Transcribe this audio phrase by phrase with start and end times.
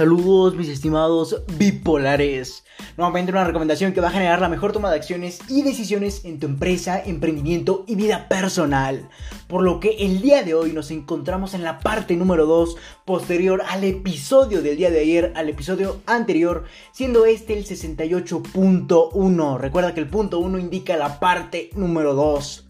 [0.00, 2.64] Saludos mis estimados bipolares.
[2.96, 6.40] Nuevamente una recomendación que va a generar la mejor toma de acciones y decisiones en
[6.40, 9.10] tu empresa, emprendimiento y vida personal.
[9.46, 13.62] Por lo que el día de hoy nos encontramos en la parte número 2 posterior
[13.68, 19.58] al episodio del día de ayer, al episodio anterior, siendo este el 68.1.
[19.58, 22.69] Recuerda que el punto 1 indica la parte número 2.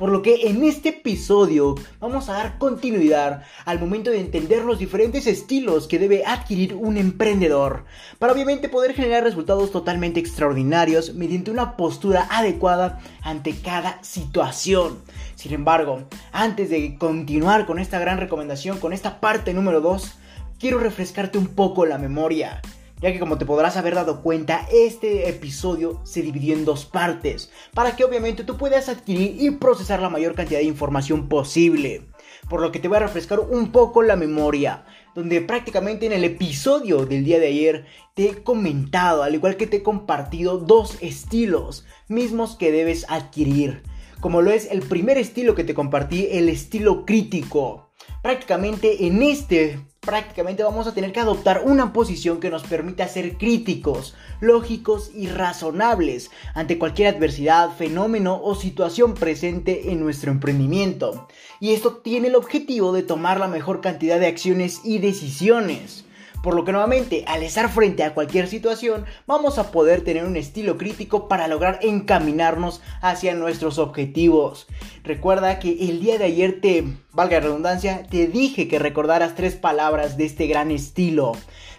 [0.00, 4.78] Por lo que en este episodio vamos a dar continuidad al momento de entender los
[4.78, 7.84] diferentes estilos que debe adquirir un emprendedor
[8.18, 14.96] para obviamente poder generar resultados totalmente extraordinarios mediante una postura adecuada ante cada situación.
[15.34, 20.14] Sin embargo, antes de continuar con esta gran recomendación, con esta parte número 2,
[20.58, 22.62] quiero refrescarte un poco la memoria
[23.00, 27.50] ya que como te podrás haber dado cuenta, este episodio se dividió en dos partes,
[27.74, 32.06] para que obviamente tú puedas adquirir y procesar la mayor cantidad de información posible.
[32.48, 34.84] Por lo que te voy a refrescar un poco la memoria,
[35.14, 39.66] donde prácticamente en el episodio del día de ayer te he comentado, al igual que
[39.66, 43.82] te he compartido, dos estilos mismos que debes adquirir.
[44.20, 47.90] Como lo es el primer estilo que te compartí, el estilo crítico.
[48.22, 53.36] Prácticamente en este prácticamente vamos a tener que adoptar una posición que nos permita ser
[53.36, 61.28] críticos, lógicos y razonables ante cualquier adversidad, fenómeno o situación presente en nuestro emprendimiento.
[61.60, 66.04] Y esto tiene el objetivo de tomar la mejor cantidad de acciones y decisiones.
[66.42, 70.36] Por lo que nuevamente, al estar frente a cualquier situación, vamos a poder tener un
[70.36, 74.66] estilo crítico para lograr encaminarnos hacia nuestros objetivos.
[75.04, 79.54] Recuerda que el día de ayer te, valga la redundancia, te dije que recordaras tres
[79.54, 81.32] palabras de este gran estilo.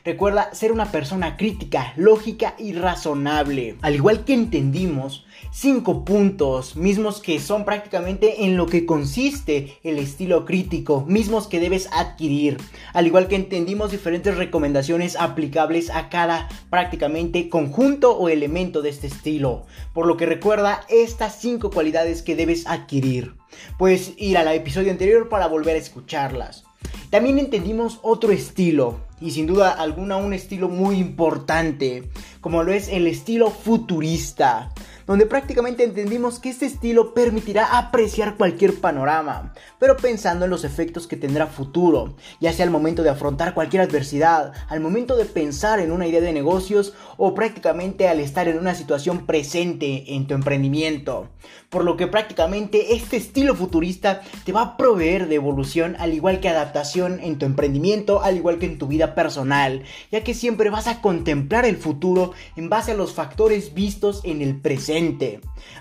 [0.06, 3.78] Recuerda ser una persona crítica, lógica y razonable.
[3.82, 10.00] Al igual que entendimos, cinco puntos, mismos que son prácticamente en lo que consiste el
[10.00, 12.58] estilo crítico, mismos que debes adquirir.
[12.94, 19.08] Al igual que entendimos diferentes recomendaciones aplicables a cada prácticamente conjunto o elemento de este
[19.08, 19.66] estilo.
[19.94, 23.36] Por lo que recuerda estas cinco cualidades que debes adquirir.
[23.78, 26.64] Puedes ir al episodio anterior para volver a escucharlas.
[27.10, 32.10] También entendimos otro estilo, y sin duda alguna un estilo muy importante,
[32.40, 34.72] como lo es el estilo futurista
[35.12, 41.06] donde prácticamente entendimos que este estilo permitirá apreciar cualquier panorama, pero pensando en los efectos
[41.06, 45.82] que tendrá futuro, ya sea al momento de afrontar cualquier adversidad, al momento de pensar
[45.82, 50.34] en una idea de negocios o prácticamente al estar en una situación presente en tu
[50.34, 51.28] emprendimiento.
[51.70, 56.40] Por lo que prácticamente este estilo futurista te va a proveer de evolución al igual
[56.40, 60.70] que adaptación en tu emprendimiento, al igual que en tu vida personal, ya que siempre
[60.70, 65.01] vas a contemplar el futuro en base a los factores vistos en el presente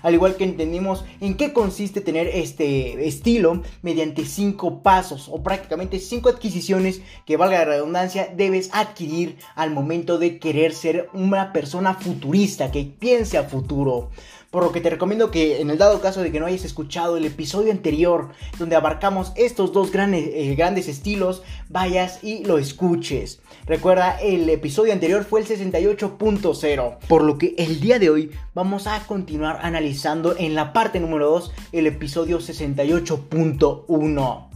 [0.01, 5.99] al igual que entendimos en qué consiste tener este estilo mediante cinco pasos o prácticamente
[5.99, 11.93] cinco adquisiciones que valga la redundancia debes adquirir al momento de querer ser una persona
[11.93, 14.09] futurista que piense a futuro.
[14.51, 17.15] Por lo que te recomiendo que en el dado caso de que no hayas escuchado
[17.15, 23.39] el episodio anterior donde abarcamos estos dos grandes, eh, estilos, vayas y lo escuches.
[23.65, 26.97] Recuerda, el episodio anterior fue el 68.0.
[27.07, 31.29] Por lo que el día de hoy vamos a continuar analizando en la parte número
[31.29, 34.47] 2 el episodio 68.1.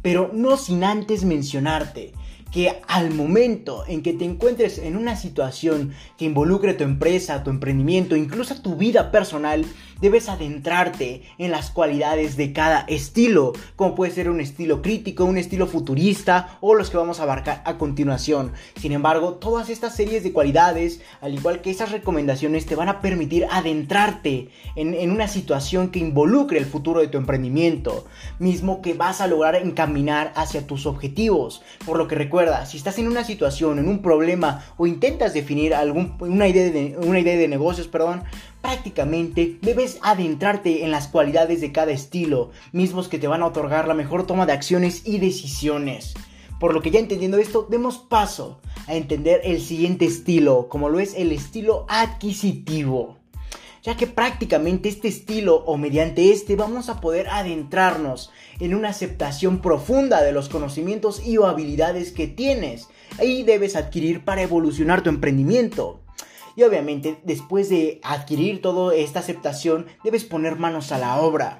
[0.00, 2.14] Pero no sin antes mencionarte
[2.52, 7.50] que al momento en que te encuentres en una situación que involucre tu empresa, tu
[7.50, 9.64] emprendimiento, incluso tu vida personal,
[10.02, 15.38] debes adentrarte en las cualidades de cada estilo, como puede ser un estilo crítico, un
[15.38, 18.52] estilo futurista o los que vamos a abarcar a continuación.
[18.80, 23.00] Sin embargo, todas estas series de cualidades, al igual que esas recomendaciones, te van a
[23.00, 28.04] permitir adentrarte en, una situación que involucre el futuro de tu emprendimiento,
[28.40, 31.62] mismo que vas a lograr encaminar hacia tus objetivos.
[31.86, 35.74] Por lo que recuerda, si estás en una situación, en un problema o intentas definir
[35.74, 38.24] algún, idea de, una idea de negocios, perdón,
[38.62, 43.86] prácticamente debes adentrarte en las cualidades de cada estilo, mismos que te van a otorgar
[43.86, 46.14] la mejor toma de acciones y decisiones.
[46.58, 51.00] Por lo que ya entendiendo esto, demos paso a entender el siguiente estilo, como lo
[51.00, 53.18] es el estilo adquisitivo.
[53.82, 58.30] Ya que prácticamente este estilo o mediante este vamos a poder adentrarnos
[58.60, 62.88] en una aceptación profunda de los conocimientos y habilidades que tienes
[63.20, 66.01] y debes adquirir para evolucionar tu emprendimiento.
[66.56, 71.58] Y obviamente después de adquirir toda esta aceptación debes poner manos a la obra.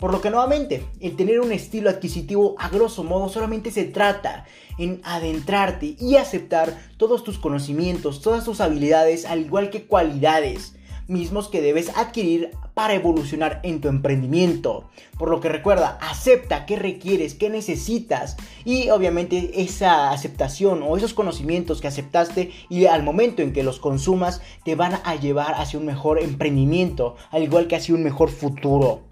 [0.00, 4.46] Por lo que nuevamente, el tener un estilo adquisitivo a grosso modo solamente se trata
[4.78, 10.74] en adentrarte y aceptar todos tus conocimientos, todas tus habilidades, al igual que cualidades,
[11.10, 14.88] mismos que debes adquirir para evolucionar en tu emprendimiento.
[15.18, 21.12] Por lo que recuerda, acepta qué requieres, qué necesitas y obviamente esa aceptación o esos
[21.12, 25.78] conocimientos que aceptaste y al momento en que los consumas te van a llevar hacia
[25.78, 29.02] un mejor emprendimiento, al igual que hacia un mejor futuro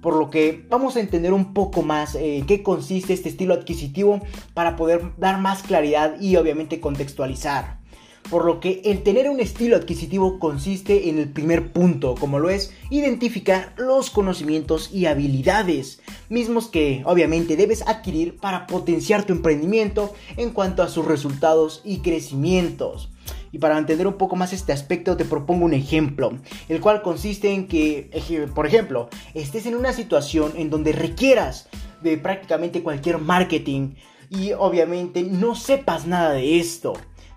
[0.00, 4.20] por lo que vamos a entender un poco más eh, qué consiste este estilo adquisitivo
[4.54, 7.79] para poder dar más claridad y obviamente contextualizar
[8.28, 12.50] por lo que el tener un estilo adquisitivo consiste en el primer punto, como lo
[12.50, 20.14] es identificar los conocimientos y habilidades, mismos que obviamente debes adquirir para potenciar tu emprendimiento
[20.36, 23.10] en cuanto a sus resultados y crecimientos.
[23.52, 26.32] Y para entender un poco más este aspecto te propongo un ejemplo,
[26.68, 28.10] el cual consiste en que,
[28.54, 31.68] por ejemplo, estés en una situación en donde requieras
[32.00, 33.94] de prácticamente cualquier marketing
[34.30, 36.92] y obviamente no sepas nada de esto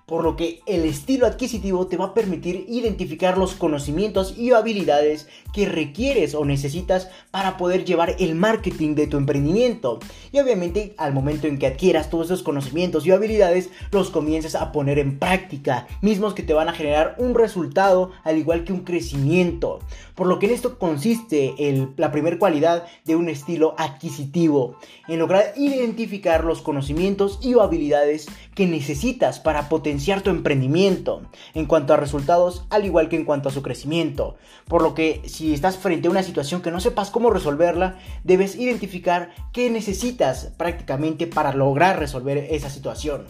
[0.06, 5.28] por lo que el estilo adquisitivo te va a permitir identificar los conocimientos y habilidades
[5.54, 10.00] que requieres o necesitas para poder llevar el marketing de tu emprendimiento.
[10.32, 14.72] Y obviamente al momento en que adquieras todos esos conocimientos y habilidades, los comiences a
[14.72, 18.82] poner en práctica, mismos que te van a generar un resultado al igual que un
[18.82, 19.80] crecimiento.
[20.16, 21.56] Por lo que en esto consiste
[21.98, 24.78] la primera cualidad de un estilo adquisitivo,
[25.08, 31.24] en lograr identificar los conocimientos y habilidades que necesitas para potenciar tu emprendimiento
[31.54, 34.36] en cuanto a resultados, al igual que en cuanto a su crecimiento.
[34.68, 38.56] Por lo que si estás frente a una situación que no sepas cómo resolverla, debes
[38.56, 43.26] identificar qué necesitas prácticamente para lograr resolver esa situación.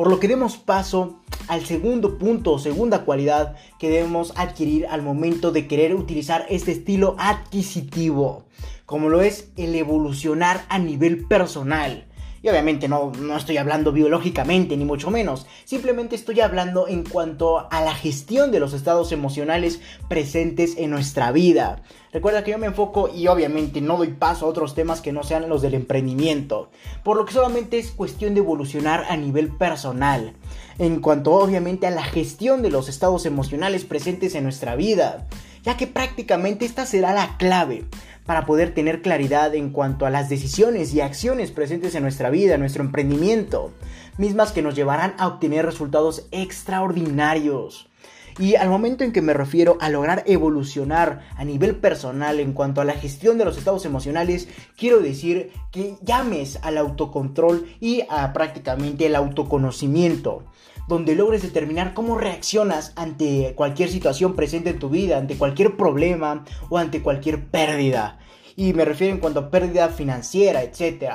[0.00, 5.02] Por lo que demos paso al segundo punto o segunda cualidad que debemos adquirir al
[5.02, 8.44] momento de querer utilizar este estilo adquisitivo,
[8.86, 12.09] como lo es el evolucionar a nivel personal.
[12.42, 15.46] Y obviamente no, no estoy hablando biológicamente, ni mucho menos.
[15.64, 21.32] Simplemente estoy hablando en cuanto a la gestión de los estados emocionales presentes en nuestra
[21.32, 21.82] vida.
[22.12, 25.22] Recuerda que yo me enfoco y obviamente no doy paso a otros temas que no
[25.22, 26.70] sean los del emprendimiento.
[27.04, 30.32] Por lo que solamente es cuestión de evolucionar a nivel personal.
[30.78, 35.28] En cuanto obviamente a la gestión de los estados emocionales presentes en nuestra vida.
[35.62, 37.84] Ya que prácticamente esta será la clave
[38.26, 42.54] para poder tener claridad en cuanto a las decisiones y acciones presentes en nuestra vida,
[42.54, 43.72] en nuestro emprendimiento,
[44.18, 47.90] mismas que nos llevarán a obtener resultados extraordinarios.
[48.38, 52.80] Y al momento en que me refiero a lograr evolucionar a nivel personal en cuanto
[52.80, 58.32] a la gestión de los estados emocionales, quiero decir que llames al autocontrol y a
[58.32, 60.44] prácticamente el autoconocimiento
[60.90, 66.44] donde logres determinar cómo reaccionas ante cualquier situación presente en tu vida, ante cualquier problema
[66.68, 68.18] o ante cualquier pérdida.
[68.56, 71.12] Y me refiero en cuanto a pérdida financiera, etc.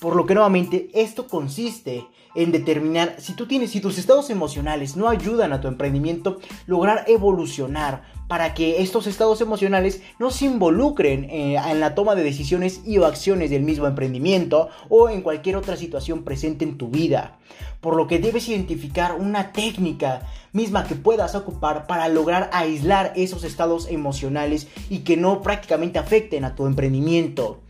[0.00, 4.96] Por lo que nuevamente esto consiste en determinar si tú tienes, si tus estados emocionales
[4.96, 11.24] no ayudan a tu emprendimiento, lograr evolucionar para que estos estados emocionales no se involucren
[11.24, 15.56] eh, en la toma de decisiones y o acciones del mismo emprendimiento o en cualquier
[15.56, 17.38] otra situación presente en tu vida.
[17.80, 20.22] Por lo que debes identificar una técnica
[20.52, 26.44] misma que puedas ocupar para lograr aislar esos estados emocionales y que no prácticamente afecten
[26.44, 27.60] a tu emprendimiento.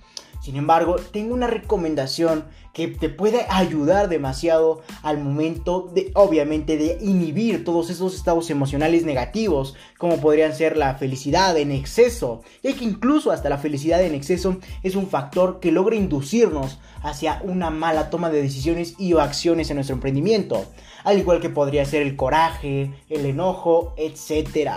[0.44, 6.98] Sin embargo, tengo una recomendación que te puede ayudar demasiado al momento de, obviamente, de
[7.00, 12.84] inhibir todos esos estados emocionales negativos, como podrían ser la felicidad en exceso, ya que
[12.84, 18.10] incluso hasta la felicidad en exceso es un factor que logra inducirnos hacia una mala
[18.10, 20.66] toma de decisiones y o acciones en nuestro emprendimiento,
[21.04, 24.70] al igual que podría ser el coraje, el enojo, etc.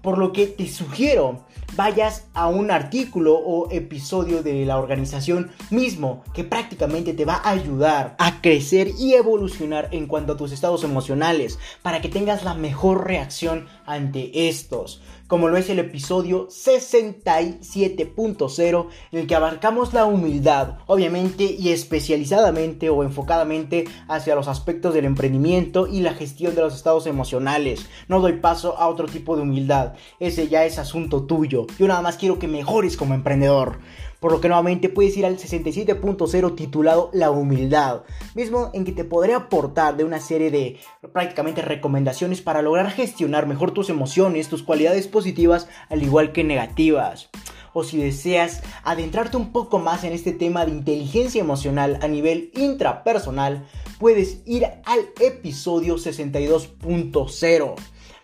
[0.00, 1.44] Por lo que te sugiero
[1.76, 7.50] vayas a un artículo o episodio de la organización mismo que prácticamente te va a
[7.50, 12.54] ayudar a crecer y evolucionar en cuanto a tus estados emocionales para que tengas la
[12.54, 20.04] mejor reacción ante estos como lo es el episodio 67.0 en el que abarcamos la
[20.04, 26.62] humildad, obviamente y especializadamente o enfocadamente hacia los aspectos del emprendimiento y la gestión de
[26.62, 27.86] los estados emocionales.
[28.08, 31.66] No doy paso a otro tipo de humildad, ese ya es asunto tuyo.
[31.78, 33.78] Yo nada más quiero que mejores como emprendedor
[34.20, 38.02] por lo que nuevamente puedes ir al 67.0 titulado La humildad,
[38.34, 40.78] mismo en que te podré aportar de una serie de
[41.12, 47.28] prácticamente recomendaciones para lograr gestionar mejor tus emociones, tus cualidades positivas al igual que negativas.
[47.72, 52.50] O si deseas adentrarte un poco más en este tema de inteligencia emocional a nivel
[52.54, 53.66] intrapersonal,
[53.98, 57.74] puedes ir al episodio 62.0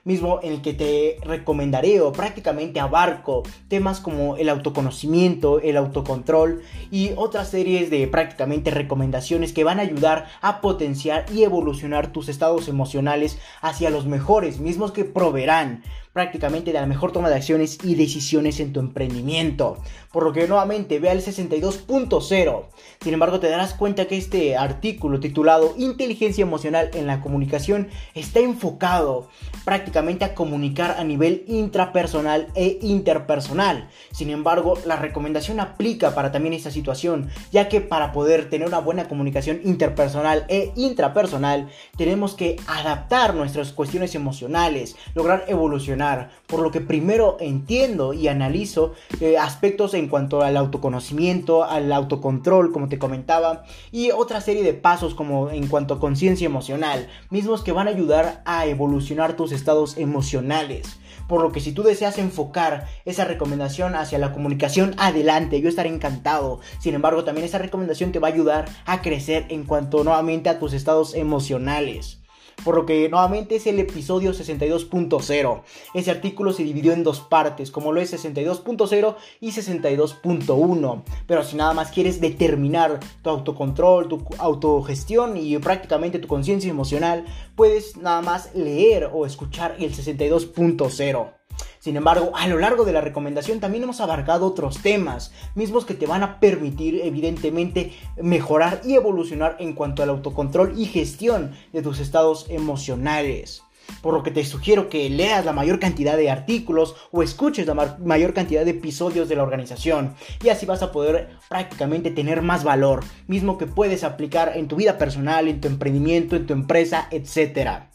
[0.05, 6.63] mismo en el que te recomendaré o prácticamente abarco temas como el autoconocimiento, el autocontrol
[6.91, 12.29] y otras series de prácticamente recomendaciones que van a ayudar a potenciar y evolucionar tus
[12.29, 15.83] estados emocionales hacia los mejores, mismos que proveerán
[16.13, 19.79] prácticamente de la mejor toma de acciones y decisiones en tu emprendimiento.
[20.13, 22.65] Por lo que nuevamente ve al 62.0.
[23.01, 28.41] Sin embargo, te darás cuenta que este artículo titulado Inteligencia emocional en la comunicación está
[28.41, 29.29] enfocado
[29.65, 33.89] prácticamente a comunicar a nivel intrapersonal e interpersonal.
[34.13, 38.81] Sin embargo, la recomendación aplica para también esta situación, ya que para poder tener una
[38.81, 46.02] buena comunicación interpersonal e intrapersonal, tenemos que adaptar nuestras cuestiones emocionales, lograr evolucionar,
[46.47, 52.73] por lo que primero entiendo y analizo eh, aspectos en cuanto al autoconocimiento, al autocontrol,
[52.73, 57.63] como te comentaba, y otra serie de pasos como en cuanto a conciencia emocional, mismos
[57.63, 60.99] que van a ayudar a evolucionar tus estados emocionales.
[61.29, 65.89] Por lo que si tú deseas enfocar esa recomendación hacia la comunicación, adelante, yo estaré
[65.89, 66.61] encantado.
[66.81, 70.59] Sin embargo, también esa recomendación te va a ayudar a crecer en cuanto nuevamente a
[70.59, 72.22] tus estados emocionales
[72.65, 75.63] por lo que nuevamente es el episodio 62.0.
[75.95, 81.03] Ese artículo se dividió en dos partes, como lo es 62.0 y 62.1.
[81.27, 87.25] Pero si nada más quieres determinar tu autocontrol, tu autogestión y prácticamente tu conciencia emocional,
[87.57, 91.42] puedes nada más leer o escuchar el 62.0.
[91.83, 95.95] Sin embargo, a lo largo de la recomendación también hemos abarcado otros temas, mismos que
[95.95, 101.83] te van a permitir evidentemente mejorar y evolucionar en cuanto al autocontrol y gestión de
[101.83, 103.65] tus estados emocionales.
[104.01, 107.97] Por lo que te sugiero que leas la mayor cantidad de artículos o escuches la
[107.99, 110.15] mayor cantidad de episodios de la organización.
[110.45, 114.77] Y así vas a poder prácticamente tener más valor, mismo que puedes aplicar en tu
[114.77, 117.92] vida personal, en tu emprendimiento, en tu empresa, etc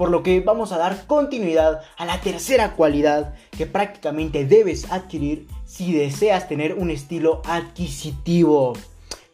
[0.00, 5.46] por lo que vamos a dar continuidad a la tercera cualidad que prácticamente debes adquirir
[5.66, 8.72] si deseas tener un estilo adquisitivo,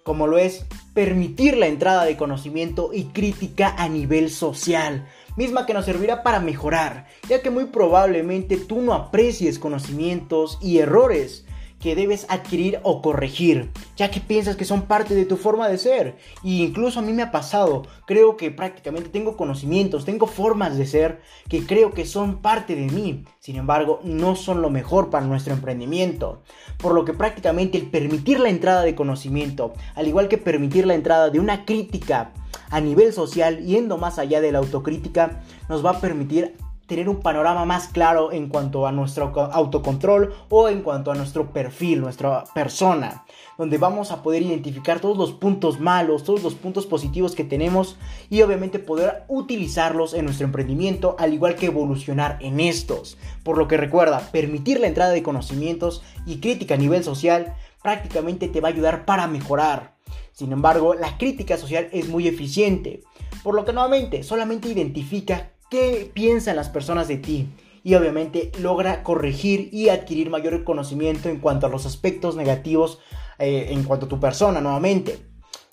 [0.02, 5.06] como lo es permitir la entrada de conocimiento y crítica a nivel social,
[5.36, 10.78] misma que nos servirá para mejorar, ya que muy probablemente tú no aprecies conocimientos y
[10.78, 11.44] errores
[11.80, 15.78] que debes adquirir o corregir, ya que piensas que son parte de tu forma de
[15.78, 16.16] ser.
[16.42, 20.86] Y incluso a mí me ha pasado, creo que prácticamente tengo conocimientos, tengo formas de
[20.86, 25.26] ser que creo que son parte de mí, sin embargo no son lo mejor para
[25.26, 26.42] nuestro emprendimiento.
[26.78, 30.94] Por lo que prácticamente el permitir la entrada de conocimiento, al igual que permitir la
[30.94, 32.32] entrada de una crítica,
[32.70, 36.56] a nivel social, yendo más allá de la autocrítica, nos va a permitir
[36.86, 41.52] tener un panorama más claro en cuanto a nuestro autocontrol o en cuanto a nuestro
[41.52, 43.24] perfil, nuestra persona,
[43.58, 47.96] donde vamos a poder identificar todos los puntos malos, todos los puntos positivos que tenemos
[48.30, 53.18] y obviamente poder utilizarlos en nuestro emprendimiento, al igual que evolucionar en estos.
[53.42, 58.48] Por lo que recuerda, permitir la entrada de conocimientos y crítica a nivel social prácticamente
[58.48, 59.96] te va a ayudar para mejorar.
[60.32, 63.02] Sin embargo, la crítica social es muy eficiente,
[63.42, 67.48] por lo que nuevamente solamente identifica qué piensan las personas de ti
[67.82, 72.98] y obviamente logra corregir y adquirir mayor conocimiento en cuanto a los aspectos negativos
[73.38, 75.18] eh, en cuanto a tu persona nuevamente.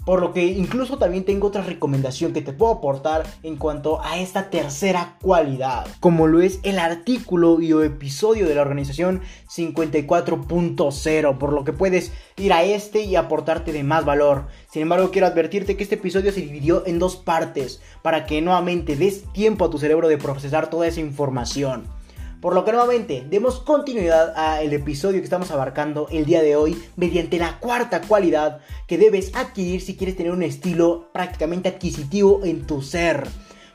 [0.05, 4.19] Por lo que incluso también tengo otra recomendación que te puedo aportar en cuanto a
[4.19, 11.37] esta tercera cualidad, como lo es el artículo y o episodio de la organización 54.0,
[11.37, 14.47] por lo que puedes ir a este y aportarte de más valor.
[14.69, 18.95] Sin embargo, quiero advertirte que este episodio se dividió en dos partes, para que nuevamente
[18.95, 22.02] des tiempo a tu cerebro de procesar toda esa información.
[22.43, 26.77] Por lo que nuevamente demos continuidad al episodio que estamos abarcando el día de hoy
[26.97, 32.67] mediante la cuarta cualidad que debes adquirir si quieres tener un estilo prácticamente adquisitivo en
[32.67, 33.25] tu ser.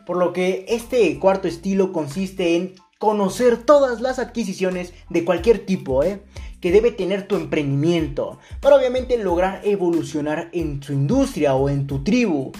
[0.05, 6.03] Por lo que este cuarto estilo consiste en conocer todas las adquisiciones de cualquier tipo,
[6.03, 6.21] ¿eh?
[6.61, 12.05] que debe tener tu emprendimiento para obviamente lograr evolucionar en tu industria o en tu
[12.05, 12.53] tribu.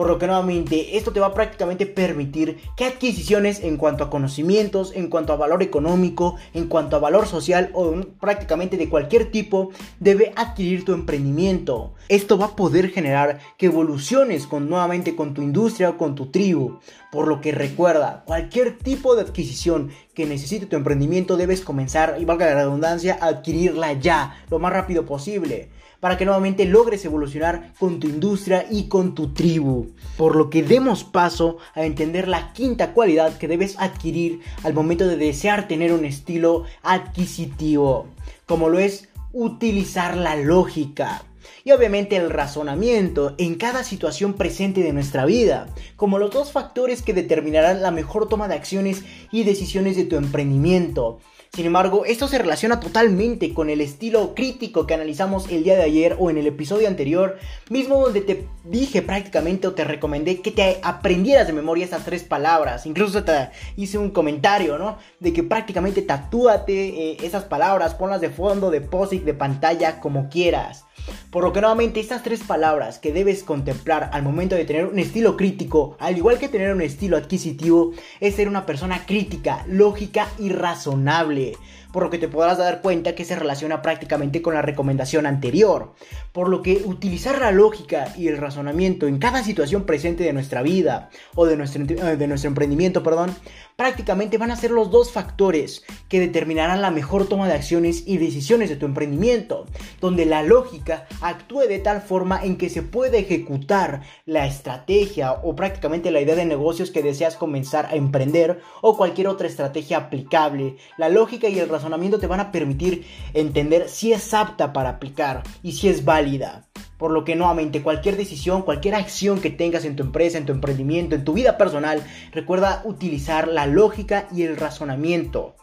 [0.00, 4.08] Por lo que nuevamente esto te va a prácticamente permitir que adquisiciones en cuanto a
[4.08, 9.30] conocimientos, en cuanto a valor económico, en cuanto a valor social o prácticamente de cualquier
[9.30, 11.92] tipo debe adquirir tu emprendimiento.
[12.08, 16.30] Esto va a poder generar que evoluciones con, nuevamente con tu industria o con tu
[16.30, 16.78] tribu.
[17.12, 22.24] Por lo que recuerda, cualquier tipo de adquisición que necesite tu emprendimiento debes comenzar, y
[22.24, 25.68] valga la redundancia, a adquirirla ya, lo más rápido posible
[26.00, 29.90] para que nuevamente logres evolucionar con tu industria y con tu tribu.
[30.16, 35.06] Por lo que demos paso a entender la quinta cualidad que debes adquirir al momento
[35.06, 38.06] de desear tener un estilo adquisitivo,
[38.46, 41.22] como lo es utilizar la lógica
[41.64, 47.02] y obviamente el razonamiento en cada situación presente de nuestra vida, como los dos factores
[47.02, 51.20] que determinarán la mejor toma de acciones y decisiones de tu emprendimiento.
[51.52, 55.82] Sin embargo, esto se relaciona totalmente con el estilo crítico que analizamos el día de
[55.82, 57.38] ayer o en el episodio anterior,
[57.68, 62.22] mismo donde te dije prácticamente o te recomendé que te aprendieras de memoria estas tres
[62.22, 62.86] palabras.
[62.86, 64.98] Incluso te hice un comentario, ¿no?
[65.18, 70.28] De que prácticamente tatúate eh, esas palabras, ponlas de fondo, de post de pantalla, como
[70.28, 70.84] quieras.
[71.30, 74.98] Por lo que nuevamente estas tres palabras que debes contemplar al momento de tener un
[74.98, 80.26] estilo crítico, al igual que tener un estilo adquisitivo, es ser una persona crítica, lógica
[80.40, 81.52] y razonable
[81.92, 85.94] por lo que te podrás dar cuenta que se relaciona prácticamente con la recomendación anterior,
[86.32, 90.62] por lo que utilizar la lógica y el razonamiento en cada situación presente de nuestra
[90.62, 93.34] vida o de nuestro, eh, de nuestro emprendimiento, perdón,
[93.76, 98.18] prácticamente van a ser los dos factores que determinarán la mejor toma de acciones y
[98.18, 99.66] decisiones de tu emprendimiento,
[100.00, 105.56] donde la lógica actúe de tal forma en que se puede ejecutar la estrategia o
[105.56, 110.76] prácticamente la idea de negocios que deseas comenzar a emprender o cualquier otra estrategia aplicable.
[110.98, 115.42] La lógica y el razonamiento te van a permitir entender si es apta para aplicar
[115.62, 116.66] y si es válida.
[116.98, 120.52] Por lo que nuevamente cualquier decisión, cualquier acción que tengas en tu empresa, en tu
[120.52, 125.56] emprendimiento, en tu vida personal, recuerda utilizar la lógica y el razonamiento.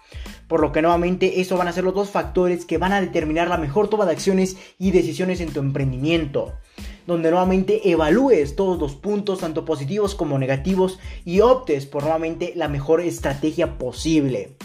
[0.47, 3.49] Por lo que nuevamente eso van a ser los dos factores que van a determinar
[3.49, 6.53] la mejor toma de acciones y decisiones en tu emprendimiento.
[7.05, 12.67] Donde nuevamente evalúes todos los puntos, tanto positivos como negativos, y optes por nuevamente la
[12.69, 14.55] mejor estrategia posible.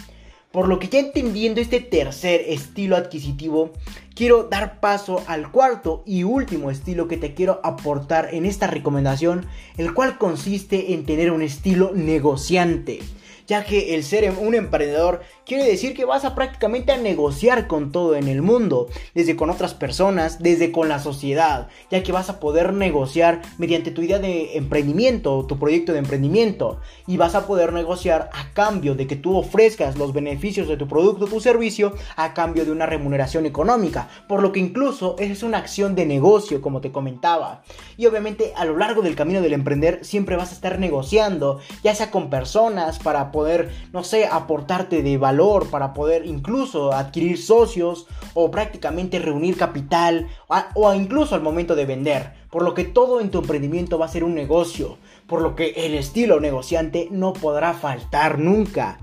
[0.52, 3.72] Por lo que ya entendiendo este tercer estilo adquisitivo,
[4.14, 9.46] quiero dar paso al cuarto y último estilo que te quiero aportar en esta recomendación,
[9.78, 13.00] el cual consiste en tener un estilo negociante
[13.46, 17.92] ya que el ser un emprendedor quiere decir que vas a prácticamente a negociar con
[17.92, 22.30] todo en el mundo, desde con otras personas, desde con la sociedad, ya que vas
[22.30, 27.46] a poder negociar mediante tu idea de emprendimiento, tu proyecto de emprendimiento, y vas a
[27.46, 31.94] poder negociar a cambio de que tú ofrezcas los beneficios de tu producto tu servicio
[32.16, 36.60] a cambio de una remuneración económica, por lo que incluso es una acción de negocio,
[36.60, 37.62] como te comentaba.
[37.96, 41.94] Y obviamente a lo largo del camino del emprender siempre vas a estar negociando, ya
[41.94, 45.31] sea con personas para poder, no sé, aportarte de valor,
[45.70, 50.28] para poder incluso adquirir socios o prácticamente reunir capital
[50.74, 52.32] o incluso al momento de vender.
[52.50, 55.70] Por lo que todo en tu emprendimiento va a ser un negocio, por lo que
[55.70, 58.98] el estilo negociante no podrá faltar nunca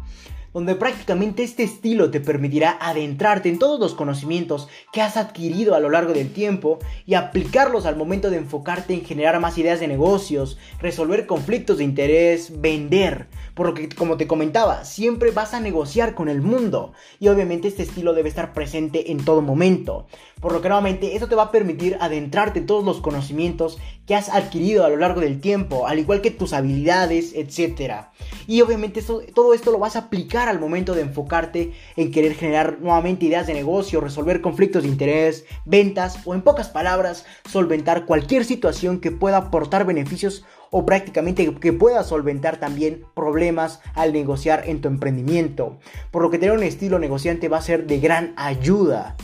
[0.53, 5.79] donde prácticamente este estilo te permitirá adentrarte en todos los conocimientos que has adquirido a
[5.79, 9.87] lo largo del tiempo y aplicarlos al momento de enfocarte en generar más ideas de
[9.87, 13.27] negocios, resolver conflictos de interés, vender.
[13.53, 17.67] Por lo que, como te comentaba, siempre vas a negociar con el mundo y obviamente
[17.67, 20.07] este estilo debe estar presente en todo momento.
[20.39, 24.15] Por lo que nuevamente eso te va a permitir adentrarte en todos los conocimientos que
[24.15, 28.05] has adquirido a lo largo del tiempo, al igual que tus habilidades, etc.
[28.47, 32.77] Y obviamente todo esto lo vas a aplicar al momento de enfocarte en querer generar
[32.79, 38.45] nuevamente ideas de negocio, resolver conflictos de interés, ventas o en pocas palabras, solventar cualquier
[38.45, 44.81] situación que pueda aportar beneficios o prácticamente que pueda solventar también problemas al negociar en
[44.81, 45.79] tu emprendimiento.
[46.11, 49.15] Por lo que tener un estilo negociante va a ser de gran ayuda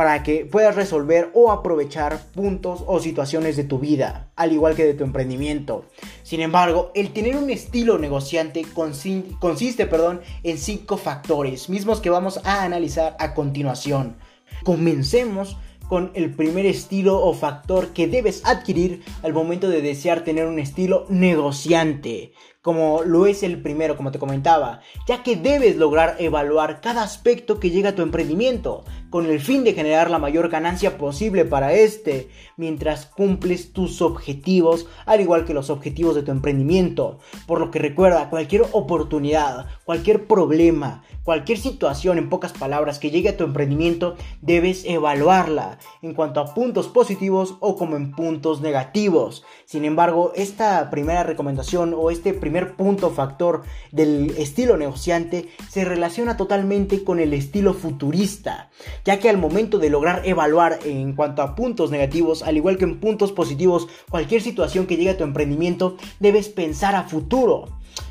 [0.00, 4.86] para que puedas resolver o aprovechar puntos o situaciones de tu vida, al igual que
[4.86, 5.84] de tu emprendimiento.
[6.22, 12.40] Sin embargo, el tener un estilo negociante consiste perdón, en cinco factores, mismos que vamos
[12.44, 14.16] a analizar a continuación.
[14.64, 20.46] Comencemos con el primer estilo o factor que debes adquirir al momento de desear tener
[20.46, 26.16] un estilo negociante como lo es el primero, como te comentaba, ya que debes lograr
[26.18, 30.50] evaluar cada aspecto que llega a tu emprendimiento, con el fin de generar la mayor
[30.50, 36.30] ganancia posible para este, mientras cumples tus objetivos, al igual que los objetivos de tu
[36.32, 37.18] emprendimiento.
[37.46, 43.30] Por lo que recuerda, cualquier oportunidad, cualquier problema, cualquier situación, en pocas palabras, que llegue
[43.30, 49.44] a tu emprendimiento, debes evaluarla en cuanto a puntos positivos o como en puntos negativos.
[49.64, 55.84] Sin embargo, esta primera recomendación o este primer primer punto factor del estilo negociante se
[55.84, 58.70] relaciona totalmente con el estilo futurista,
[59.04, 62.86] ya que al momento de lograr evaluar en cuanto a puntos negativos, al igual que
[62.86, 67.68] en puntos positivos, cualquier situación que llegue a tu emprendimiento, debes pensar a futuro.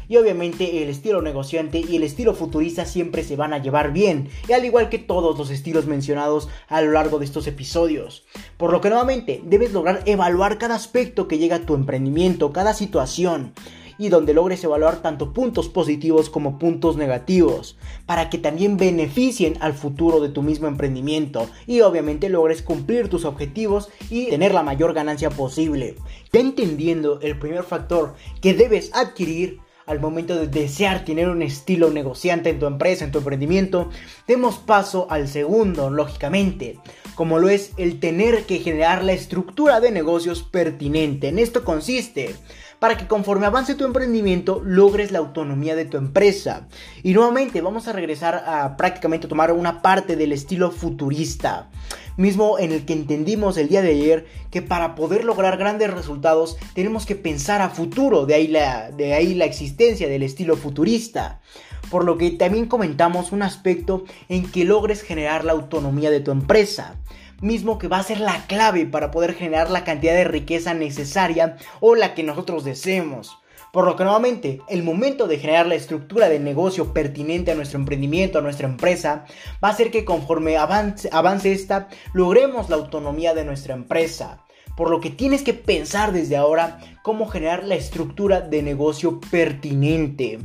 [0.09, 4.29] Y obviamente el estilo negociante y el estilo futurista siempre se van a llevar bien,
[4.47, 8.25] y al igual que todos los estilos mencionados a lo largo de estos episodios.
[8.57, 12.73] Por lo que nuevamente debes lograr evaluar cada aspecto que llega a tu emprendimiento, cada
[12.73, 13.53] situación
[13.99, 19.73] y donde logres evaluar tanto puntos positivos como puntos negativos, para que también beneficien al
[19.73, 24.93] futuro de tu mismo emprendimiento y obviamente logres cumplir tus objetivos y tener la mayor
[24.93, 25.95] ganancia posible.
[26.33, 29.59] Ya entendiendo el primer factor que debes adquirir,
[29.89, 33.89] al momento de desear tener un estilo negociante en tu empresa, en tu emprendimiento,
[34.27, 36.77] demos paso al segundo, lógicamente,
[37.15, 41.29] como lo es el tener que generar la estructura de negocios pertinente.
[41.29, 42.35] En esto consiste
[42.79, 46.67] para que conforme avance tu emprendimiento logres la autonomía de tu empresa.
[47.03, 51.69] Y nuevamente vamos a regresar a prácticamente tomar una parte del estilo futurista,
[52.17, 56.57] mismo en el que entendimos el día de ayer que para poder lograr grandes resultados
[56.73, 61.41] tenemos que pensar a futuro, de ahí la, de ahí la existencia del estilo futurista
[61.89, 66.29] por lo que también comentamos un aspecto en que logres generar la autonomía de tu
[66.29, 66.95] empresa
[67.41, 71.57] mismo que va a ser la clave para poder generar la cantidad de riqueza necesaria
[71.79, 73.39] o la que nosotros deseemos.
[73.71, 77.79] Por lo que nuevamente, el momento de generar la estructura de negocio pertinente a nuestro
[77.79, 79.25] emprendimiento, a nuestra empresa,
[79.63, 84.43] va a ser que conforme avance, avance esta, logremos la autonomía de nuestra empresa.
[84.75, 90.39] Por lo que tienes que pensar desde ahora cómo generar la estructura de negocio pertinente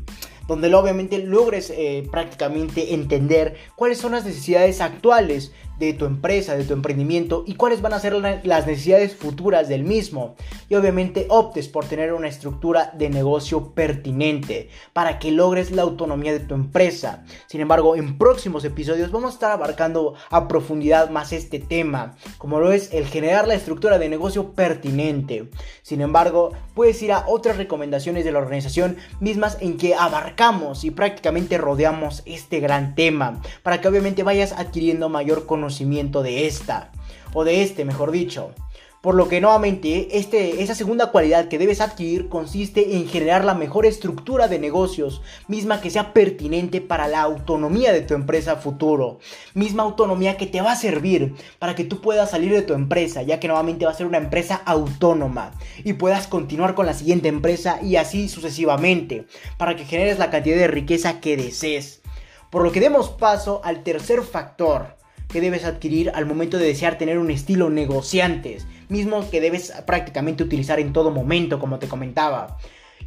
[0.46, 6.64] donde obviamente logres eh, prácticamente entender cuáles son las necesidades actuales de tu empresa, de
[6.64, 10.36] tu emprendimiento y cuáles van a ser las necesidades futuras del mismo.
[10.68, 16.32] Y obviamente optes por tener una estructura de negocio pertinente para que logres la autonomía
[16.32, 17.24] de tu empresa.
[17.46, 22.60] Sin embargo, en próximos episodios vamos a estar abarcando a profundidad más este tema, como
[22.60, 25.50] lo es el generar la estructura de negocio pertinente.
[25.82, 30.90] Sin embargo, puedes ir a otras recomendaciones de la organización mismas en que abarcamos y
[30.90, 36.90] prácticamente rodeamos este gran tema para que obviamente vayas adquiriendo mayor conocimiento conocimiento de esta,
[37.32, 38.52] o de este, mejor dicho.
[39.00, 43.54] Por lo que nuevamente, este, esa segunda cualidad que debes adquirir consiste en generar la
[43.54, 49.20] mejor estructura de negocios, misma que sea pertinente para la autonomía de tu empresa futuro,
[49.54, 53.22] misma autonomía que te va a servir para que tú puedas salir de tu empresa,
[53.22, 57.28] ya que nuevamente va a ser una empresa autónoma y puedas continuar con la siguiente
[57.28, 62.02] empresa y así sucesivamente, para que generes la cantidad de riqueza que desees.
[62.50, 64.96] Por lo que demos paso al tercer factor,
[65.34, 70.44] que debes adquirir al momento de desear tener un estilo negociantes, mismo que debes prácticamente
[70.44, 72.56] utilizar en todo momento, como te comentaba.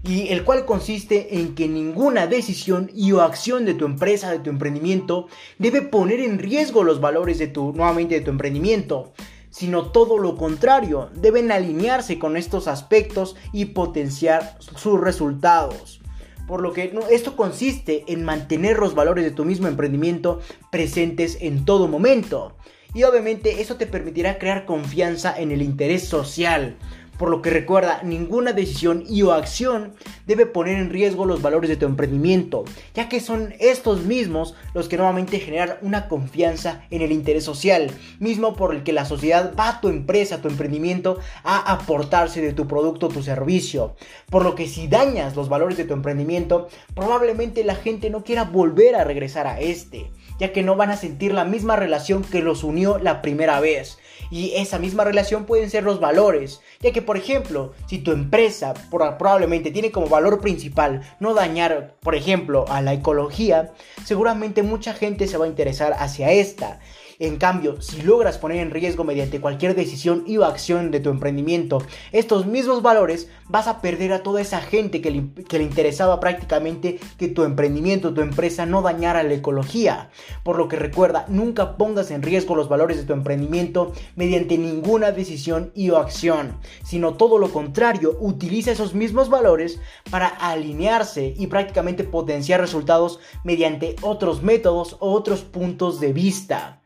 [0.03, 4.39] Y el cual consiste en que ninguna decisión y o acción de tu empresa, de
[4.39, 9.13] tu emprendimiento, debe poner en riesgo los valores de tu, nuevamente de tu emprendimiento
[9.49, 16.01] sino todo lo contrario, deben alinearse con estos aspectos y potenciar sus resultados.
[16.47, 20.39] Por lo que esto consiste en mantener los valores de tu mismo emprendimiento
[20.71, 22.55] presentes en todo momento.
[22.93, 26.77] Y obviamente eso te permitirá crear confianza en el interés social,
[27.17, 29.93] por lo que recuerda, ninguna decisión y o acción
[30.25, 34.87] debe poner en riesgo los valores de tu emprendimiento, ya que son estos mismos los
[34.87, 39.53] que nuevamente generan una confianza en el interés social, mismo por el que la sociedad
[39.57, 43.95] va a tu empresa, a tu emprendimiento, a aportarse de tu producto o tu servicio.
[44.29, 48.43] Por lo que si dañas los valores de tu emprendimiento, probablemente la gente no quiera
[48.43, 52.41] volver a regresar a este, ya que no van a sentir la misma relación que
[52.41, 53.97] los unió la primera vez.
[54.29, 58.73] Y esa misma relación pueden ser los valores, ya que por ejemplo, si tu empresa
[58.89, 63.73] probablemente tiene como valor principal no dañar, por ejemplo, a la ecología,
[64.05, 66.79] seguramente mucha gente se va a interesar hacia esta.
[67.19, 71.09] En cambio, si logras poner en riesgo mediante cualquier decisión y o acción de tu
[71.09, 71.79] emprendimiento
[72.11, 77.27] estos mismos valores, vas a perder a toda esa gente que le, interesaba prácticamente que
[77.27, 80.11] tu emprendimiento, tu empresa no dañara la ecología.
[80.43, 85.11] Por lo que recuerda, nunca pongas en riesgo los valores de tu emprendimiento mediante ninguna
[85.11, 89.79] decisión y o acción, sino todo lo contrario, utiliza esos mismos valores
[90.11, 96.81] para alinearse y prácticamente potenciar resultados mediante otros métodos o otros puntos de vista.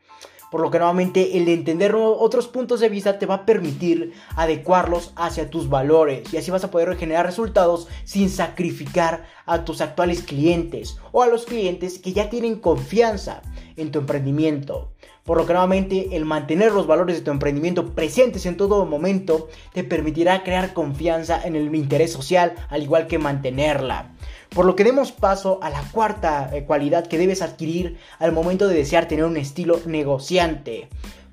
[0.52, 4.12] Por lo que nuevamente el de entender otros puntos de vista te va a permitir
[4.36, 9.80] adecuarlos hacia tus valores y así vas a poder generar resultados sin sacrificar a tus
[9.80, 13.40] actuales clientes o a los clientes que ya tienen confianza
[13.78, 14.92] en tu emprendimiento.
[15.24, 19.48] Por lo que nuevamente el mantener los valores de tu emprendimiento presentes en todo momento
[19.72, 24.12] te permitirá crear confianza en el interés social al igual que mantenerla.
[24.54, 28.68] Por lo que demos paso a la cuarta eh, cualidad que debes adquirir al momento
[28.68, 30.88] de desear tener un estilo negociante,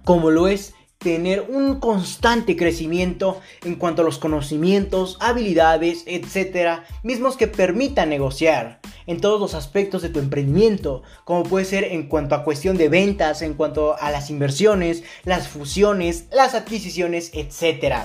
[0.05, 7.37] como lo es tener un constante crecimiento en cuanto a los conocimientos, habilidades, etcétera, mismos
[7.37, 8.81] que permitan negociar.
[9.09, 12.89] en todos los aspectos de tu emprendimiento, como puede ser en cuanto a cuestión de
[12.89, 17.95] ventas, en cuanto a las inversiones, las fusiones, las adquisiciones, etc.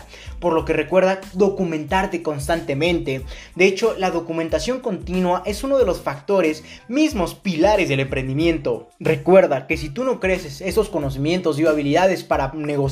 [0.40, 3.20] Por lo que recuerda documentarte constantemente.
[3.54, 8.88] De hecho, la documentación continua es uno de los factores mismos pilares del emprendimiento.
[8.98, 12.83] Recuerda que si tú no creces esos conocimientos y habilidades para negociar,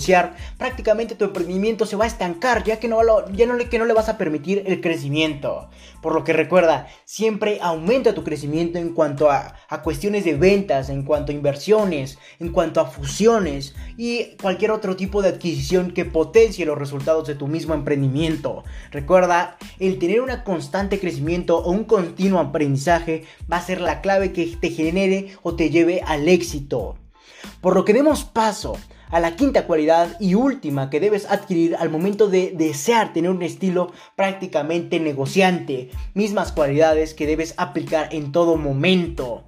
[0.59, 2.99] prácticamente tu emprendimiento se va a estancar, ya que no,
[3.33, 5.69] ya no, le, que no le vas a permitir el crecimiento.
[6.01, 10.89] Por lo que recuerda, siempre aumenta tu crecimiento en cuanto a, a cuestiones de ventas,
[10.89, 16.05] en cuanto a inversiones, en cuanto a fusiones y cualquier otro tipo de adquisición que
[16.05, 18.65] potencie los resultados de tu mismo emprendimiento.
[18.91, 24.33] Recuerda, el tener un constante crecimiento o un continuo aprendizaje va a ser la clave
[24.33, 26.97] que te genere o te lleve al éxito.
[27.61, 28.77] Por lo que demos paso
[29.13, 33.43] a la quinta cualidad y última que debes adquirir al momento de desear tener un
[33.43, 39.45] estilo prácticamente negociante, mismas cualidades que debes aplicar en todo momento.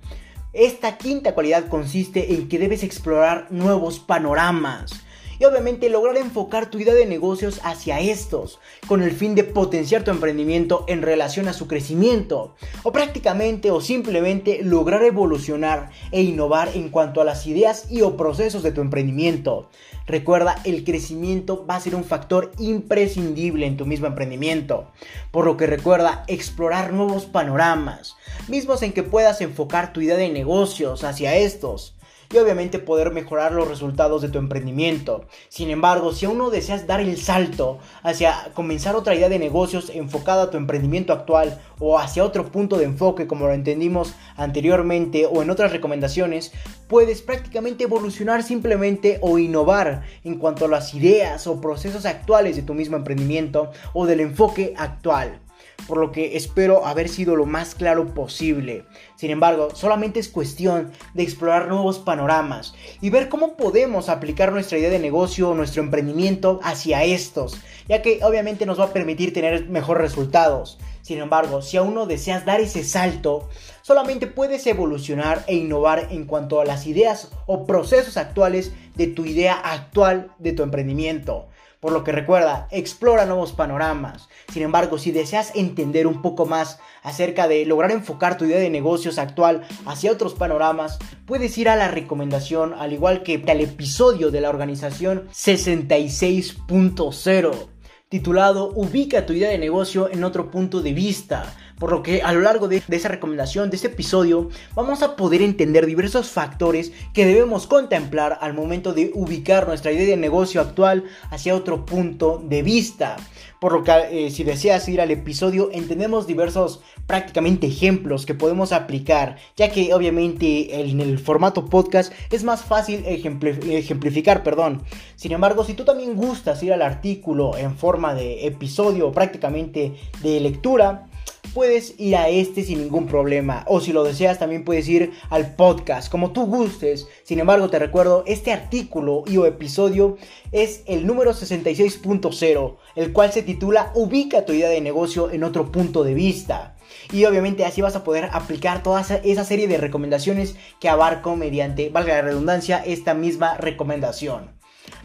[0.52, 5.03] Esta quinta cualidad consiste en que debes explorar nuevos panoramas
[5.38, 10.04] y obviamente lograr enfocar tu idea de negocios hacia estos, con el fin de potenciar
[10.04, 16.70] tu emprendimiento en relación a su crecimiento, o prácticamente o simplemente lograr evolucionar e innovar
[16.74, 19.68] en cuanto a las ideas y o procesos de tu emprendimiento.
[20.06, 24.90] Recuerda, el crecimiento va a ser un factor imprescindible en tu mismo emprendimiento,
[25.30, 28.16] por lo que recuerda explorar nuevos panoramas,
[28.48, 31.94] mismos en que puedas enfocar tu idea de negocios hacia estos
[32.32, 35.24] y obviamente poder mejorar los resultados de tu emprendimiento.
[35.48, 39.90] Sin embargo, si aún no deseas dar el salto hacia comenzar otra idea de negocios
[39.90, 45.26] enfocada a tu emprendimiento actual o hacia otro punto de enfoque como lo entendimos anteriormente
[45.26, 46.52] o en otras recomendaciones,
[46.88, 52.62] puedes prácticamente evolucionar simplemente o innovar en cuanto a las ideas o procesos actuales de
[52.62, 55.40] tu mismo emprendimiento o del enfoque actual
[55.86, 58.84] por lo que espero haber sido lo más claro posible.
[59.16, 64.78] Sin embargo, solamente es cuestión de explorar nuevos panoramas y ver cómo podemos aplicar nuestra
[64.78, 67.58] idea de negocio o nuestro emprendimiento hacia estos,
[67.88, 70.78] ya que obviamente nos va a permitir tener mejores resultados.
[71.02, 73.48] Sin embargo, si aún no deseas dar ese salto,
[73.82, 79.26] solamente puedes evolucionar e innovar en cuanto a las ideas o procesos actuales de tu
[79.26, 81.48] idea actual de tu emprendimiento.
[81.84, 84.30] Por lo que recuerda, explora nuevos panoramas.
[84.50, 88.70] Sin embargo, si deseas entender un poco más acerca de lograr enfocar tu idea de
[88.70, 94.30] negocios actual hacia otros panoramas, puedes ir a la recomendación, al igual que al episodio
[94.30, 97.74] de la organización 66.0
[98.08, 101.52] titulado Ubica tu idea de negocio en otro punto de vista.
[101.78, 105.42] Por lo que a lo largo de, esa recomendación, de este episodio, vamos a poder
[105.42, 111.04] entender diversos factores que debemos contemplar al momento de ubicar nuestra idea de negocio actual
[111.30, 113.16] hacia otro punto de vista.
[113.60, 118.72] Por lo que eh, si deseas ir al episodio, entendemos diversos prácticamente ejemplos que podemos
[118.72, 124.82] aplicar, ya que obviamente en el formato podcast es más fácil ejemplificar, perdón.
[125.16, 130.40] Sin embargo, si tú también gustas ir al artículo en forma de episodio prácticamente de
[130.40, 131.06] lectura,
[131.52, 133.64] puedes ir a este sin ningún problema.
[133.68, 137.08] O si lo deseas, también puedes ir al podcast, como tú gustes.
[137.24, 140.16] Sin embargo, te recuerdo, este artículo y o episodio
[140.52, 145.70] es el número 66.0, el cual se titula Ubica tu idea de negocio en otro
[145.70, 146.76] punto de vista.
[147.12, 151.88] Y obviamente así vas a poder aplicar toda esa serie de recomendaciones que abarco mediante,
[151.90, 154.53] valga la redundancia, esta misma recomendación.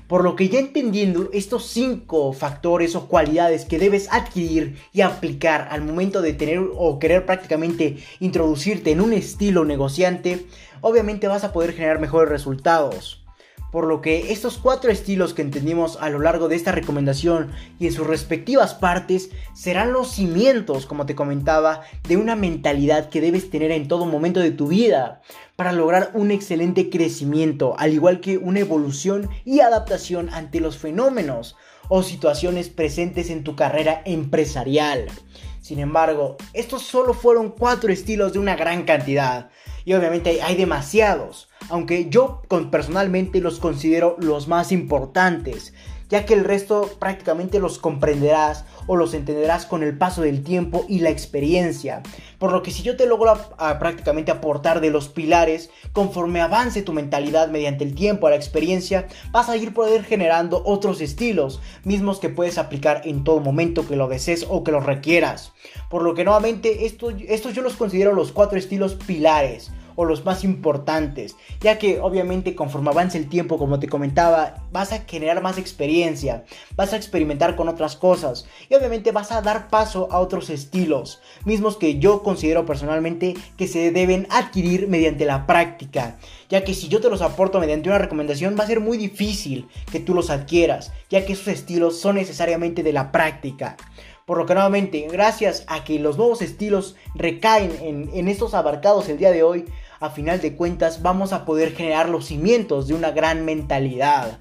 [0.10, 5.68] Por lo que ya entendiendo estos cinco factores o cualidades que debes adquirir y aplicar
[5.70, 10.48] al momento de tener o querer prácticamente introducirte en un estilo negociante,
[10.82, 13.19] obviamente vas a poder generar mejores resultados.
[13.72, 17.86] Por lo que estos cuatro estilos que entendimos a lo largo de esta recomendación y
[17.86, 23.50] en sus respectivas partes serán los cimientos, como te comentaba, de una mentalidad que debes
[23.50, 25.22] tener en todo momento de tu vida
[25.56, 31.56] para lograr un excelente crecimiento, al igual que una evolución y adaptación ante los fenómenos
[31.90, 35.08] o situaciones presentes en tu carrera empresarial.
[35.62, 39.50] Sin embargo, estos solo fueron cuatro estilos de una gran cantidad.
[39.86, 42.42] Y obviamente hay demasiados, aunque yo
[42.72, 45.74] personalmente los considero los más importantes,
[46.10, 50.86] ya que el resto prácticamente los comprenderás o los entenderás con el paso del tiempo
[50.90, 52.02] y la experiencia.
[52.40, 53.38] Por lo que si yo te logro
[53.80, 59.50] prácticamente aportar de los pilares, conforme avance tu mentalidad mediante el tiempo, la experiencia, vas
[59.50, 64.08] a ir poder generando otros estilos, mismos que puedes aplicar en todo momento que lo
[64.08, 65.54] desees o que lo requieras.
[65.90, 70.46] Por lo que nuevamente estos yo los considero los cuatro estilos pilares o los más
[70.46, 75.58] importantes, ya que obviamente conforme avance el tiempo, como te comentaba, vas a generar más
[75.58, 76.46] experiencia,
[76.78, 81.20] vas a experimentar con otras cosas y obviamente vas a dar paso a otros estilos,
[81.44, 86.16] mismos que yo considero personalmente que se deben adquirir mediante la práctica,
[86.48, 89.68] ya que si yo te los aporto mediante una recomendación va a ser muy difícil
[89.92, 93.76] que tú los adquieras, ya que esos estilos son necesariamente de la práctica.
[94.30, 99.10] Por lo que nuevamente, gracias a que los nuevos estilos recaen en, en estos abarcados
[99.10, 99.66] el día de hoy,
[100.00, 104.40] a final de cuentas vamos a poder generar los cimientos de una gran mentalidad.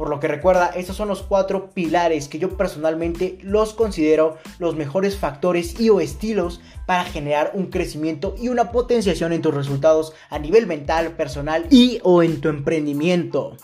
[0.00, 4.74] Por lo que recuerda, estos son los cuatro pilares que yo personalmente los considero los
[4.74, 10.14] mejores factores y o estilos para generar un crecimiento y una potenciación en tus resultados
[10.30, 13.58] a nivel mental, personal y o en tu emprendimiento.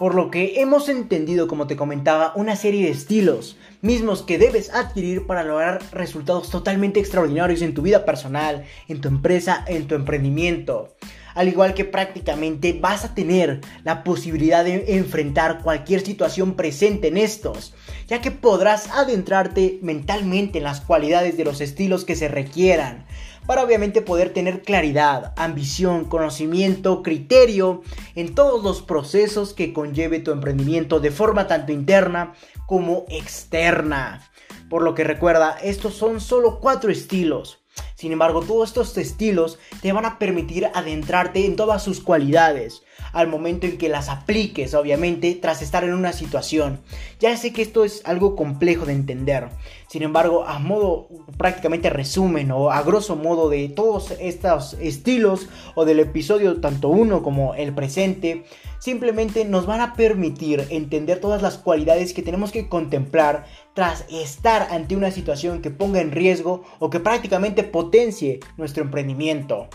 [0.00, 4.72] Por lo que hemos entendido, como te comentaba, una serie de estilos mismos que debes
[4.72, 9.94] adquirir para lograr resultados totalmente extraordinarios en tu vida personal, en tu empresa, en tu
[9.94, 10.94] emprendimiento.
[11.34, 17.18] Al igual que prácticamente vas a tener la posibilidad de enfrentar cualquier situación presente en
[17.18, 17.74] estos,
[18.08, 23.04] ya que podrás adentrarte mentalmente en las cualidades de los estilos que se requieran,
[23.46, 27.82] para obviamente poder tener claridad, ambición, conocimiento, criterio
[28.14, 32.34] en todos los procesos que conlleve tu emprendimiento de forma tanto interna
[32.66, 34.30] como externa.
[34.68, 37.59] Por lo que recuerda, estos son solo cuatro estilos
[37.94, 43.28] sin embargo, todos estos estilos te van a permitir adentrarte en todas sus cualidades al
[43.28, 46.80] momento en que las apliques, obviamente, tras estar en una situación.
[47.18, 49.48] Ya sé que esto es algo complejo de entender.
[49.88, 55.84] Sin embargo, a modo prácticamente resumen o a grosso modo de todos estos estilos o
[55.84, 58.44] del episodio tanto uno como el presente,
[58.78, 64.68] simplemente nos van a permitir entender todas las cualidades que tenemos que contemplar tras estar
[64.70, 69.68] ante una situación que ponga en riesgo o que prácticamente potencie nuestro emprendimiento.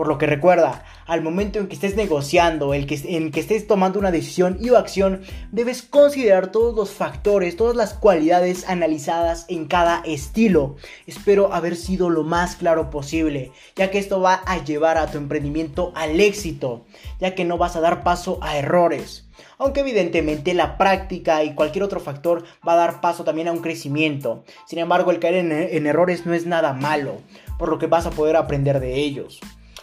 [0.00, 3.66] Por lo que recuerda, al momento en que estés negociando, el que, en que estés
[3.66, 5.20] tomando una decisión y o acción,
[5.52, 10.76] debes considerar todos los factores, todas las cualidades analizadas en cada estilo.
[11.06, 15.18] Espero haber sido lo más claro posible, ya que esto va a llevar a tu
[15.18, 16.86] emprendimiento al éxito,
[17.20, 21.84] ya que no vas a dar paso a errores aunque evidentemente la práctica y cualquier
[21.84, 24.44] otro factor va a dar paso también a un crecimiento.
[24.66, 27.18] Sin embargo, el caer en, en, errores no es nada malo,
[27.58, 29.40] por lo que vas a poder aprender de ellos.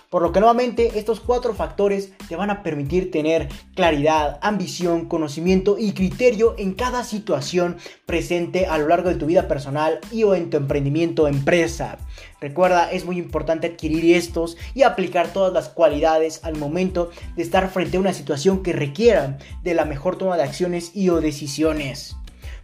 [0.09, 5.77] Por lo que nuevamente estos cuatro factores te van a permitir tener claridad, ambición, conocimiento
[5.77, 10.33] y criterio en cada situación presente a lo largo de tu vida personal y o
[10.33, 11.97] en tu emprendimiento o empresa.
[12.39, 17.69] Recuerda, es muy importante adquirir estos y aplicar todas las cualidades al momento de estar
[17.69, 22.15] frente a una situación que requiera de la mejor toma de acciones y o decisiones.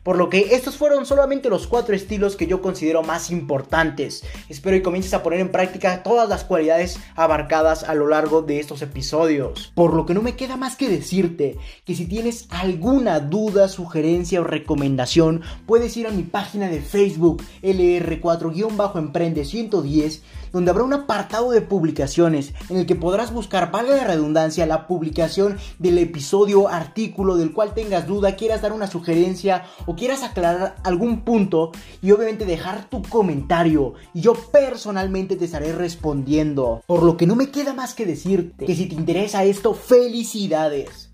[0.03, 4.23] Por lo que estos fueron solamente los cuatro estilos que yo considero más importantes.
[4.49, 8.59] Espero que comiences a poner en práctica todas las cualidades abarcadas a lo largo de
[8.59, 9.71] estos episodios.
[9.75, 14.41] Por lo que no me queda más que decirte que si tienes alguna duda, sugerencia
[14.41, 20.21] o recomendación, puedes ir a mi página de Facebook LR4-Emprende 110
[20.53, 24.87] donde habrá un apartado de publicaciones en el que podrás buscar, valga la redundancia, la
[24.87, 30.75] publicación del episodio, artículo del cual tengas duda, quieras dar una sugerencia o quieras aclarar
[30.83, 36.83] algún punto y obviamente dejar tu comentario y yo personalmente te estaré respondiendo.
[36.85, 41.09] Por lo que no me queda más que decirte que si te interesa esto, felicidades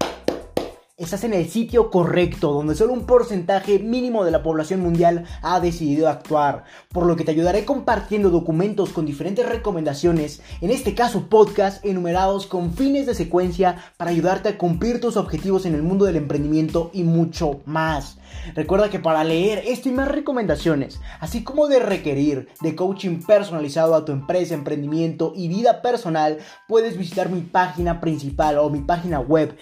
[0.99, 5.61] estás en el sitio correcto, donde solo un porcentaje mínimo de la población mundial ha
[5.61, 11.29] decidido actuar, por lo que te ayudaré compartiendo documentos con diferentes recomendaciones, en este caso
[11.29, 16.03] podcast enumerados con fines de secuencia para ayudarte a cumplir tus objetivos en el mundo
[16.03, 18.17] del emprendimiento y mucho más.
[18.53, 23.95] Recuerda que para leer esto y más recomendaciones, así como de requerir de coaching personalizado
[23.95, 29.19] a tu empresa, emprendimiento y vida personal, puedes visitar mi página principal o mi página
[29.19, 29.55] web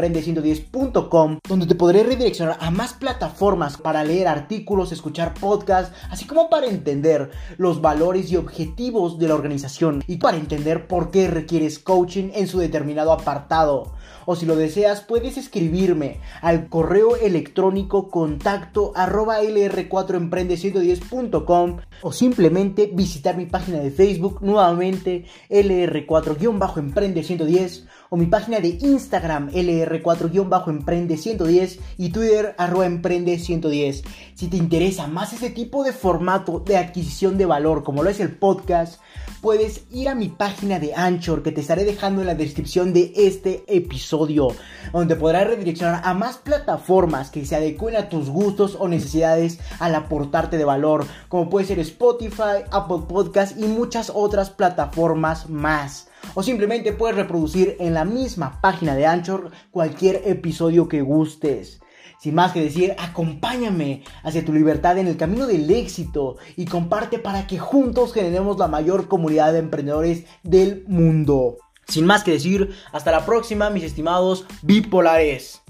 [0.00, 6.48] lr4emprende110.com, donde te podré redireccionar a más plataformas para leer artículos, escuchar podcasts, así como
[6.48, 11.78] para entender los valores y objetivos de la organización y para entender por qué requieres
[11.78, 13.94] coaching en su determinado apartado.
[14.26, 23.36] O si lo deseas puedes escribirme al correo electrónico contacto arroba lr4emprende110.com o simplemente visitar
[23.36, 32.86] mi página de Facebook nuevamente lr4-emprende110 o mi página de Instagram LR4-Emprende110 y Twitter arroba
[32.86, 34.02] Emprende110.
[34.34, 38.18] Si te interesa más ese tipo de formato de adquisición de valor como lo es
[38.20, 39.00] el podcast,
[39.40, 43.12] puedes ir a mi página de Anchor que te estaré dejando en la descripción de
[43.16, 44.48] este episodio,
[44.92, 49.94] donde podrás redireccionar a más plataformas que se adecuen a tus gustos o necesidades al
[49.94, 56.09] aportarte de valor, como puede ser Spotify, Apple Podcast y muchas otras plataformas más.
[56.34, 61.80] O simplemente puedes reproducir en la misma página de Anchor cualquier episodio que gustes.
[62.20, 67.18] Sin más que decir, acompáñame hacia tu libertad en el camino del éxito y comparte
[67.18, 71.56] para que juntos generemos la mayor comunidad de emprendedores del mundo.
[71.88, 75.62] Sin más que decir, hasta la próxima, mis estimados bipolares.